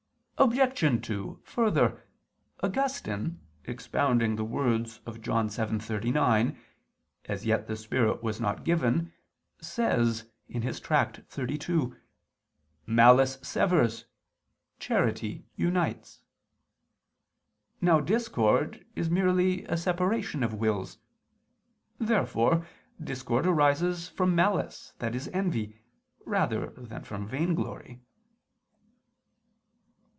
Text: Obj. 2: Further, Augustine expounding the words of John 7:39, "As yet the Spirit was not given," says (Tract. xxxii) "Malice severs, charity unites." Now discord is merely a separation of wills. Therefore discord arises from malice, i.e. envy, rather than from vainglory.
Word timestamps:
Obj. 0.43 1.05
2: 1.05 1.39
Further, 1.43 2.03
Augustine 2.63 3.39
expounding 3.65 4.37
the 4.37 4.43
words 4.43 4.99
of 5.05 5.21
John 5.21 5.49
7:39, 5.49 6.57
"As 7.25 7.45
yet 7.45 7.67
the 7.67 7.75
Spirit 7.75 8.23
was 8.23 8.41
not 8.41 8.63
given," 8.63 9.13
says 9.61 10.25
(Tract. 10.49 11.19
xxxii) 11.31 11.91
"Malice 12.87 13.37
severs, 13.43 14.05
charity 14.79 15.45
unites." 15.55 16.23
Now 17.79 17.99
discord 17.99 18.83
is 18.95 19.11
merely 19.11 19.63
a 19.65 19.77
separation 19.77 20.41
of 20.41 20.55
wills. 20.55 20.97
Therefore 21.99 22.65
discord 22.99 23.45
arises 23.45 24.09
from 24.09 24.33
malice, 24.33 24.93
i.e. 25.01 25.19
envy, 25.33 25.75
rather 26.25 26.71
than 26.77 27.03
from 27.03 27.27
vainglory. 27.27 28.01